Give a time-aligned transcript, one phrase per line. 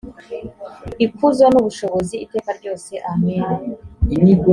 [1.05, 3.45] ikuzo n ubushobozi iteka ryose amen